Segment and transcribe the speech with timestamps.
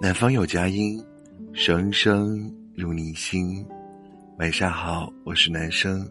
[0.00, 1.00] 南方有佳音，
[1.52, 3.64] 声声入你心。
[4.38, 6.04] 晚上好，我是男生，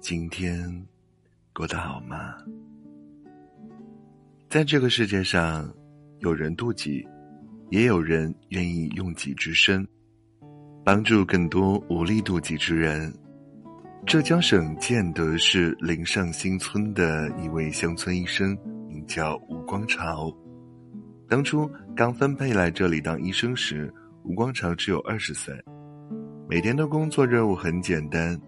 [0.00, 0.84] 今天
[1.54, 2.34] 过得好吗？
[4.50, 5.72] 在这个世界上，
[6.18, 7.06] 有人妒忌，
[7.70, 9.86] 也有人愿意用己之身，
[10.84, 13.12] 帮助更多无力妒忌之人。
[14.04, 18.56] 浙江省建德市临上新村的一位乡村医生，
[18.88, 20.36] 名叫吴光朝。
[21.28, 23.90] 当初刚分配来这里当医生时，
[24.22, 25.54] 吴光朝只有二十岁。
[26.46, 28.38] 每天的工作任务很简单，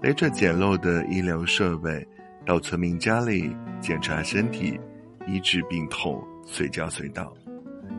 [0.00, 2.02] 背着简陋的医疗设备，
[2.46, 4.80] 到村民家里检查身体、
[5.26, 7.30] 医治病痛，随叫随到。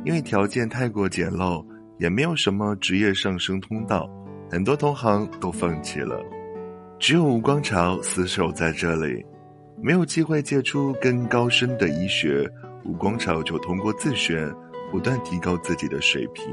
[0.04, 1.64] 因为条件太过简陋，
[2.00, 4.10] 也没有什么职业上升通道，
[4.50, 6.20] 很多同行都放弃了。
[6.98, 9.24] 只有吴光朝死守在这里，
[9.80, 12.52] 没有机会接触更高深的医学。
[12.84, 14.52] 吴光朝就通过自学，
[14.92, 16.46] 不断提高自己的水平。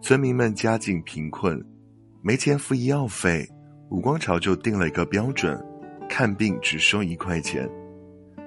[0.00, 1.64] 村民们家境贫困，
[2.22, 3.48] 没钱付医药费，
[3.90, 5.58] 吴光朝就定了一个标准：
[6.08, 7.68] 看病只收一块钱。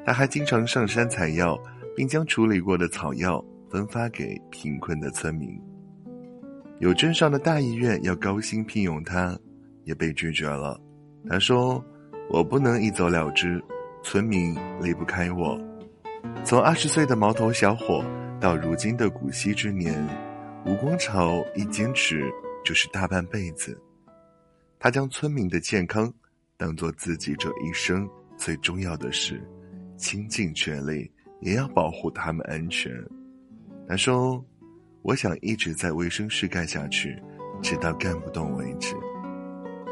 [0.05, 1.57] 他还经常上山采药，
[1.95, 5.49] 并将处理过的草药分发给贫困的村民。
[6.79, 9.37] 有镇上的大医院要高薪聘用他，
[9.85, 10.79] 也被拒绝了。
[11.29, 11.83] 他说
[12.29, 13.63] ：“我不能一走了之，
[14.03, 15.59] 村民离不开我。”
[16.43, 18.03] 从二十岁的毛头小伙
[18.45, 20.07] 到如今的古稀之年，
[20.67, 22.31] 吴光朝一坚持
[22.63, 23.75] 就是大半辈子。
[24.77, 26.13] 他将村民的健康
[26.55, 28.07] 当做自己这一生
[28.37, 29.41] 最重要的事，
[29.97, 32.93] 倾尽全力也要保护他们安全。
[33.89, 34.45] 他说
[35.01, 37.19] ：“我想一直在卫生室干下去，
[37.63, 38.95] 直到干不动为止。”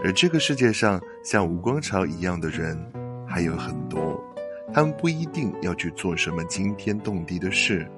[0.06, 2.80] 而这个世界上像吴光朝一样的人
[3.28, 4.24] 还有很多。
[4.72, 7.90] 他们不一定要去做什么惊天动地的事，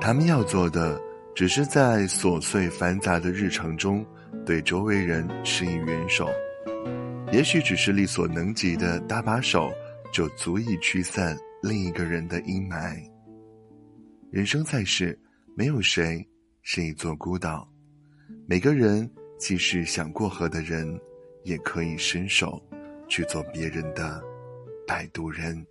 [0.00, 0.98] 他们要做的，
[1.34, 4.04] 只是在琐碎繁杂的日常中，
[4.46, 6.26] 对周围人施以援手。
[7.30, 9.70] 也许只是力所能及的搭把手，
[10.10, 12.98] 就足以驱散另一个人的阴霾。
[14.30, 15.16] 人生在世，
[15.54, 16.26] 没有谁
[16.62, 17.68] 是一座孤岛，
[18.46, 19.08] 每个人
[19.38, 20.98] 既是想过河的人，
[21.44, 22.60] 也可以伸手
[23.06, 24.20] 去做别人的
[24.86, 25.62] 摆渡人。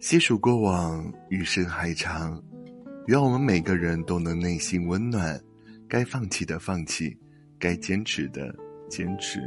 [0.00, 2.40] 细数过往，余生还长，
[3.06, 5.40] 愿我们每个人都能内心温暖，
[5.88, 7.16] 该放弃的放弃，
[7.56, 8.52] 该坚持的
[8.90, 9.40] 坚持。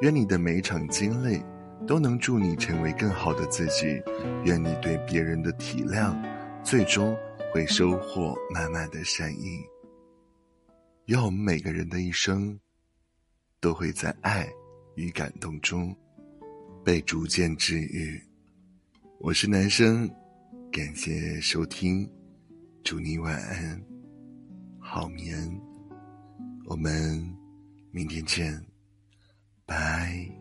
[0.00, 1.40] 愿你的每一场经历
[1.86, 4.02] 都能助你成为更好的自己。
[4.44, 6.20] 愿你对别人的体谅，
[6.64, 7.16] 最终
[7.52, 9.60] 会收获满满的善意。
[11.04, 12.58] 愿我们每个人的一生，
[13.60, 14.48] 都会在爱
[14.96, 15.96] 与感动中，
[16.84, 18.20] 被逐渐治愈。
[19.20, 20.10] 我是男生，
[20.72, 22.08] 感谢收听，
[22.82, 23.80] 祝你晚安，
[24.80, 25.36] 好眠，
[26.66, 27.22] 我们
[27.92, 28.60] 明天见，
[29.66, 30.39] 拜。